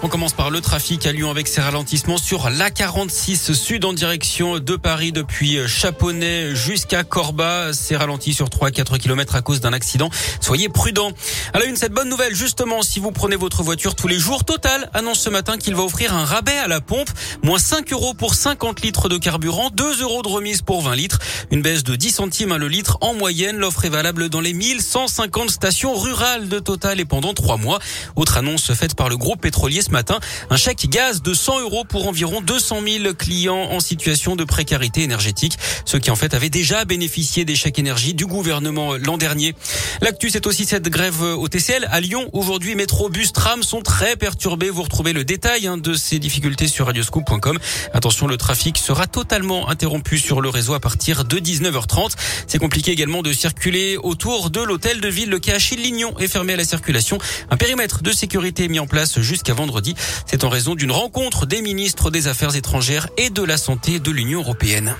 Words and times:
On 0.00 0.08
commence 0.08 0.32
par 0.32 0.50
le 0.50 0.60
trafic 0.60 1.04
à 1.06 1.12
Lyon 1.12 1.28
avec 1.28 1.48
ses 1.48 1.60
ralentissements 1.60 2.18
sur 2.18 2.50
l'A46 2.50 3.52
sud 3.52 3.84
en 3.84 3.92
direction 3.92 4.60
de 4.60 4.76
Paris 4.76 5.10
depuis 5.10 5.58
Chaponnet 5.66 6.54
jusqu'à 6.54 7.02
Corba. 7.02 7.72
C'est 7.72 7.96
ralenti 7.96 8.32
sur 8.32 8.48
3 8.48 8.70
4 8.70 8.96
km 8.98 9.34
à 9.34 9.42
cause 9.42 9.60
d'un 9.60 9.72
accident. 9.72 10.08
Soyez 10.40 10.68
prudents. 10.68 11.10
À 11.52 11.58
la 11.58 11.64
une, 11.64 11.74
cette 11.74 11.92
bonne 11.92 12.08
nouvelle, 12.08 12.32
justement, 12.32 12.82
si 12.82 13.00
vous 13.00 13.10
prenez 13.10 13.34
votre 13.34 13.64
voiture 13.64 13.96
tous 13.96 14.06
les 14.06 14.20
jours, 14.20 14.44
Total 14.44 14.88
annonce 14.94 15.18
ce 15.18 15.30
matin 15.30 15.58
qu'il 15.58 15.74
va 15.74 15.82
offrir 15.82 16.14
un 16.14 16.24
rabais 16.24 16.56
à 16.58 16.68
la 16.68 16.80
pompe. 16.80 17.10
Moins 17.42 17.58
5 17.58 17.92
euros 17.92 18.14
pour 18.14 18.34
50 18.34 18.82
litres 18.82 19.08
de 19.08 19.18
carburant, 19.18 19.70
2 19.70 20.02
euros 20.02 20.22
de 20.22 20.28
remise 20.28 20.62
pour 20.62 20.80
20 20.80 20.94
litres. 20.94 21.18
Une 21.50 21.60
baisse 21.60 21.82
de 21.82 21.96
10 21.96 22.12
centimes 22.12 22.52
à 22.52 22.58
le 22.58 22.68
litre 22.68 22.98
en 23.00 23.14
moyenne. 23.14 23.56
L'offre 23.56 23.84
est 23.84 23.90
valable 23.90 24.28
dans 24.28 24.40
les 24.40 24.52
1150 24.52 25.50
stations 25.50 25.96
rurales 25.96 26.48
de 26.48 26.60
Total 26.60 27.00
et 27.00 27.04
pendant 27.04 27.34
3 27.34 27.56
mois. 27.56 27.80
Autre 28.14 28.36
annonce 28.36 28.72
faite 28.74 28.94
par 28.94 29.08
le 29.08 29.16
groupe 29.16 29.40
pétrolier 29.40 29.82
ce 29.88 29.92
matin. 29.92 30.20
Un 30.50 30.56
chèque 30.56 30.86
gaz 30.88 31.22
de 31.22 31.34
100 31.34 31.60
euros 31.60 31.84
pour 31.84 32.06
environ 32.06 32.40
200 32.40 32.80
000 33.02 33.14
clients 33.14 33.68
en 33.70 33.80
situation 33.80 34.36
de 34.36 34.44
précarité 34.44 35.02
énergétique. 35.02 35.56
Ceux 35.84 35.98
qui 35.98 36.10
en 36.10 36.16
fait 36.16 36.34
avaient 36.34 36.50
déjà 36.50 36.84
bénéficié 36.84 37.44
des 37.44 37.56
chèques 37.56 37.78
énergie 37.78 38.14
du 38.14 38.26
gouvernement 38.26 38.96
l'an 38.96 39.16
dernier. 39.16 39.54
L'actu, 40.00 40.30
c'est 40.30 40.46
aussi 40.46 40.64
cette 40.64 40.88
grève 40.88 41.22
au 41.22 41.48
TCL 41.48 41.88
à 41.90 42.00
Lyon. 42.00 42.28
Aujourd'hui, 42.32 42.74
métro, 42.74 43.08
bus, 43.08 43.32
tram 43.32 43.62
sont 43.62 43.80
très 43.80 44.16
perturbés. 44.16 44.70
Vous 44.70 44.82
retrouvez 44.82 45.12
le 45.12 45.24
détail 45.24 45.66
hein, 45.66 45.78
de 45.78 45.94
ces 45.94 46.18
difficultés 46.18 46.68
sur 46.68 46.86
radioscoop.com. 46.86 47.58
Attention, 47.94 48.26
le 48.26 48.36
trafic 48.36 48.78
sera 48.78 49.06
totalement 49.06 49.68
interrompu 49.68 50.18
sur 50.18 50.40
le 50.40 50.50
réseau 50.50 50.74
à 50.74 50.80
partir 50.80 51.24
de 51.24 51.38
19h30. 51.38 52.12
C'est 52.46 52.58
compliqué 52.58 52.90
également 52.90 53.22
de 53.22 53.32
circuler 53.32 53.96
autour 53.96 54.50
de 54.50 54.60
l'hôtel 54.60 55.00
de 55.00 55.08
ville. 55.08 55.30
Le 55.30 55.38
quai 55.38 55.52
Achille-Lignon 55.52 56.18
est 56.18 56.28
fermé 56.28 56.52
à 56.52 56.56
la 56.56 56.64
circulation. 56.64 57.18
Un 57.50 57.56
périmètre 57.56 58.02
de 58.02 58.12
sécurité 58.12 58.64
est 58.64 58.68
mis 58.68 58.80
en 58.80 58.86
place 58.86 59.20
jusqu'à 59.20 59.54
vendredi. 59.54 59.77
C'est 60.26 60.44
en 60.44 60.48
raison 60.48 60.74
d'une 60.74 60.92
rencontre 60.92 61.46
des 61.46 61.62
ministres 61.62 62.10
des 62.10 62.28
Affaires 62.28 62.56
étrangères 62.56 63.08
et 63.16 63.30
de 63.30 63.42
la 63.42 63.56
Santé 63.56 63.98
de 63.98 64.10
l'Union 64.10 64.40
européenne. 64.40 64.94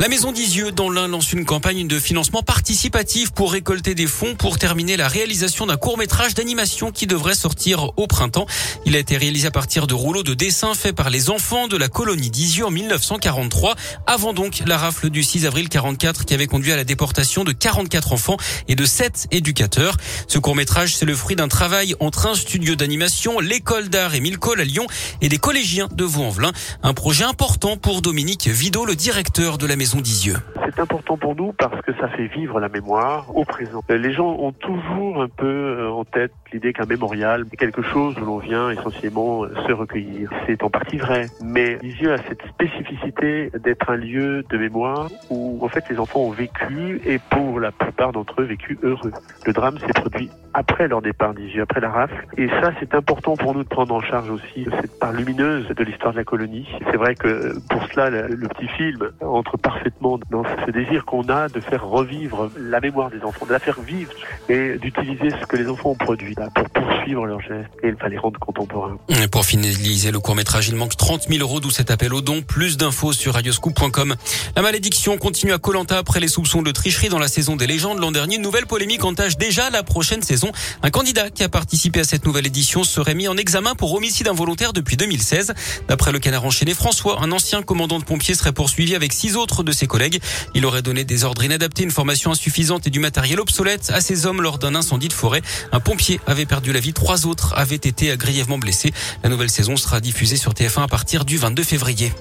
La 0.00 0.08
Maison 0.08 0.32
d'Isieux 0.32 0.72
dans 0.72 0.90
l'Ain 0.90 1.06
lance 1.06 1.32
une 1.32 1.44
campagne 1.44 1.86
de 1.86 1.98
financement 2.00 2.42
participatif 2.42 3.30
pour 3.30 3.52
récolter 3.52 3.94
des 3.94 4.08
fonds 4.08 4.34
pour 4.34 4.58
terminer 4.58 4.96
la 4.96 5.06
réalisation 5.06 5.66
d'un 5.66 5.76
court 5.76 5.96
métrage 5.96 6.34
d'animation 6.34 6.90
qui 6.90 7.06
devrait 7.06 7.36
sortir 7.36 7.92
au 7.96 8.06
printemps. 8.08 8.46
Il 8.86 8.96
a 8.96 8.98
été 8.98 9.16
réalisé 9.16 9.46
à 9.46 9.50
partir 9.52 9.86
de 9.86 9.94
rouleaux 9.94 10.24
de 10.24 10.34
dessins 10.34 10.74
faits 10.74 10.96
par 10.96 11.10
les 11.10 11.30
enfants 11.30 11.68
de 11.68 11.76
la 11.76 11.88
colonie 11.88 12.28
d'Isieux 12.28 12.66
en 12.66 12.70
1943, 12.70 13.76
avant 14.06 14.34
donc 14.34 14.62
la 14.66 14.76
rafle 14.76 15.10
du 15.10 15.22
6 15.22 15.46
avril 15.46 15.68
44 15.68 16.24
qui 16.24 16.34
avait 16.34 16.48
conduit 16.48 16.72
à 16.72 16.76
la 16.76 16.84
déportation 16.84 17.44
de 17.44 17.52
44 17.52 18.12
enfants 18.12 18.36
et 18.68 18.74
de 18.74 18.84
7 18.84 19.28
éducateurs. 19.30 19.96
Ce 20.26 20.38
court 20.38 20.56
métrage, 20.56 20.96
c'est 20.96 21.06
le 21.06 21.14
fruit 21.14 21.36
d'un 21.36 21.48
travail 21.48 21.94
entre 22.00 22.26
un 22.26 22.34
studio 22.34 22.74
d'animation, 22.74 23.38
l'école 23.38 23.88
d'art 23.88 24.14
et 24.14 24.20
Milcol 24.20 24.60
à 24.60 24.64
Lyon 24.64 24.86
et 25.22 25.28
des 25.28 25.38
collégiens 25.38 25.88
de 25.92 26.04
Vaux-en-Velin. 26.04 26.52
Un 26.82 26.94
projet 26.94 27.24
important 27.24 27.76
pour 27.76 28.02
Dominique 28.02 28.48
Vidot, 28.48 28.84
le 28.84 28.96
directeur 28.96 29.56
de 29.56 29.66
la 29.66 29.76
Maison 29.76 29.83
maison 29.84 30.00
d'Isieux 30.00 30.38
c'est 30.74 30.80
important 30.80 31.16
pour 31.16 31.36
nous 31.36 31.52
parce 31.52 31.80
que 31.82 31.92
ça 31.94 32.08
fait 32.08 32.26
vivre 32.26 32.60
la 32.60 32.68
mémoire 32.68 33.34
au 33.36 33.44
présent. 33.44 33.82
Les 33.88 34.12
gens 34.12 34.36
ont 34.38 34.52
toujours 34.52 35.22
un 35.22 35.28
peu 35.28 35.46
euh, 35.46 35.90
en 35.90 36.04
tête 36.04 36.32
l'idée 36.52 36.72
qu'un 36.72 36.86
mémorial 36.86 37.44
est 37.52 37.56
quelque 37.56 37.82
chose 37.82 38.16
où 38.18 38.24
l'on 38.24 38.38
vient 38.38 38.70
essentiellement 38.70 39.44
se 39.66 39.72
recueillir. 39.72 40.30
C'est 40.46 40.62
en 40.62 40.70
partie 40.70 40.98
vrai, 40.98 41.26
mais 41.42 41.78
Lisieux 41.82 42.12
a 42.12 42.18
cette 42.18 42.46
spécificité 42.46 43.50
d'être 43.62 43.90
un 43.90 43.96
lieu 43.96 44.44
de 44.48 44.58
mémoire 44.58 45.08
où 45.30 45.58
en 45.64 45.68
fait 45.68 45.84
les 45.88 45.98
enfants 45.98 46.20
ont 46.20 46.30
vécu 46.30 47.00
et 47.04 47.18
pour 47.30 47.60
la 47.60 47.72
plupart 47.72 48.12
d'entre 48.12 48.42
eux 48.42 48.44
vécu 48.44 48.78
heureux. 48.82 49.12
Le 49.46 49.52
drame 49.52 49.78
s'est 49.78 49.92
produit 49.94 50.30
après 50.54 50.86
leur 50.88 51.02
départ 51.02 51.34
d'Isieux, 51.34 51.62
après 51.62 51.80
la 51.80 51.90
rafle. 51.90 52.26
Et 52.38 52.48
ça, 52.48 52.72
c'est 52.80 52.94
important 52.94 53.36
pour 53.36 53.54
nous 53.54 53.64
de 53.64 53.68
prendre 53.68 53.94
en 53.94 54.00
charge 54.00 54.30
aussi 54.30 54.66
cette 54.80 54.98
part 54.98 55.12
lumineuse 55.12 55.66
de 55.68 55.84
l'histoire 55.84 56.12
de 56.12 56.18
la 56.18 56.24
colonie. 56.24 56.68
C'est 56.90 56.96
vrai 56.96 57.14
que 57.14 57.58
pour 57.68 57.84
cela, 57.92 58.08
le, 58.10 58.48
petit 58.48 58.68
film 58.68 59.10
entre 59.20 59.56
parfaitement 59.56 60.18
dans 60.30 60.44
ce 60.66 60.70
désir 60.70 61.04
qu'on 61.04 61.28
a 61.28 61.48
de 61.48 61.60
faire 61.60 61.84
revivre 61.84 62.50
la 62.58 62.80
mémoire 62.80 63.10
des 63.10 63.20
enfants, 63.22 63.46
de 63.46 63.52
la 63.52 63.58
faire 63.58 63.80
vivre 63.80 64.10
et 64.48 64.78
d'utiliser 64.78 65.30
ce 65.30 65.46
que 65.46 65.56
les 65.56 65.68
enfants 65.68 65.90
ont 65.90 65.94
produit 65.94 66.34
pour 66.54 66.70
poursuivre 66.70 67.26
leurs 67.26 67.40
gestes 67.40 67.70
et 67.82 67.88
il 67.88 67.96
fallait 67.96 68.18
rendre 68.18 68.38
contemporains. 68.38 68.98
Et 69.08 69.28
pour 69.28 69.44
finaliser 69.44 70.10
le 70.10 70.20
court 70.20 70.34
métrage, 70.34 70.68
il 70.68 70.76
manque 70.76 70.96
30 70.96 71.28
000 71.28 71.40
euros, 71.40 71.60
d'où 71.60 71.70
cet 71.70 71.90
appel 71.90 72.12
au 72.14 72.20
don. 72.20 72.42
Plus 72.42 72.76
d'infos 72.76 73.12
sur 73.12 73.34
radioscoop.com. 73.34 74.14
La 74.56 74.62
malédiction 74.62 75.16
continue 75.18 75.52
à 75.52 75.58
Colanta 75.58 75.98
après 75.98 76.20
les 76.20 76.28
soupçons 76.28 76.62
de 76.62 76.70
tricherie 76.70 77.08
dans 77.08 77.18
la 77.18 77.28
saison 77.28 77.56
des 77.56 77.66
légendes 77.66 77.98
l'an 77.98 78.12
dernier. 78.12 78.36
Une 78.36 78.42
nouvelle 78.42 78.66
polémique 78.66 79.04
entache 79.04 79.36
déjà 79.36 79.70
la 79.70 79.82
prochaine 79.82 80.22
saison. 80.22 80.50
Un 80.82 80.90
candidat 80.90 81.30
qui 81.30 81.42
a 81.42 81.48
participé 81.48 82.00
à 82.00 82.04
cette 82.04 82.24
nouvelle 82.24 82.46
édition 82.46 82.84
serait 82.84 83.14
mis 83.14 83.28
en 83.28 83.36
examen 83.36 83.74
pour 83.74 83.94
homicide 83.94 84.28
involontaire 84.28 84.72
depuis 84.72 84.96
2016. 84.96 85.54
D'après 85.88 86.12
le 86.12 86.18
canard 86.18 86.44
enchaîné, 86.44 86.74
François, 86.74 87.20
un 87.22 87.32
ancien 87.32 87.62
commandant 87.62 87.98
de 87.98 88.04
pompiers, 88.04 88.34
serait 88.34 88.52
poursuivi 88.52 88.94
avec 88.94 89.12
six 89.12 89.36
autres 89.36 89.62
de 89.62 89.72
ses 89.72 89.86
collègues. 89.86 90.20
Il 90.54 90.64
aurait 90.66 90.82
donné 90.82 91.04
des 91.04 91.24
ordres 91.24 91.42
inadaptés, 91.42 91.82
une 91.82 91.90
formation 91.90 92.30
insuffisante 92.30 92.86
et 92.86 92.90
du 92.90 93.00
matériel 93.00 93.40
obsolète 93.40 93.90
à 93.92 94.00
ses 94.00 94.26
hommes 94.26 94.40
lors 94.40 94.58
d'un 94.58 94.74
incendie 94.74 95.08
de 95.08 95.12
forêt. 95.12 95.42
Un 95.72 95.80
pompier 95.80 96.20
avait 96.26 96.46
perdu 96.46 96.72
la 96.72 96.80
vie, 96.80 96.92
trois 96.92 97.26
autres 97.26 97.54
avaient 97.56 97.74
été 97.74 98.16
grièvement 98.16 98.58
blessés. 98.58 98.92
La 99.22 99.30
nouvelle 99.30 99.50
saison 99.50 99.76
sera 99.76 100.00
diffusée 100.00 100.36
sur 100.36 100.52
TF1 100.52 100.84
à 100.84 100.88
partir 100.88 101.24
du 101.24 101.36
22 101.36 101.62
février. 101.64 102.12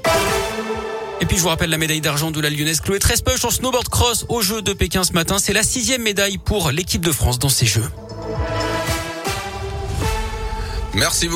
Et 1.21 1.25
puis 1.25 1.37
je 1.37 1.41
vous 1.41 1.49
rappelle 1.49 1.69
la 1.69 1.77
médaille 1.77 2.01
d'argent 2.01 2.31
de 2.31 2.41
la 2.41 2.49
lyonnaise 2.49 2.81
Chloé 2.81 2.99
Trespeuch 2.99 3.45
en 3.45 3.51
snowboard 3.51 3.87
cross 3.87 4.25
aux 4.29 4.41
Jeux 4.41 4.61
de 4.61 4.73
Pékin 4.73 5.03
ce 5.03 5.13
matin. 5.13 5.37
C'est 5.39 5.53
la 5.53 5.63
sixième 5.63 6.01
médaille 6.01 6.37
pour 6.37 6.71
l'équipe 6.71 7.05
de 7.05 7.11
France 7.11 7.39
dans 7.39 7.49
ces 7.49 7.65
Jeux. 7.65 7.89
Merci 10.95 11.27
beaucoup. 11.27 11.31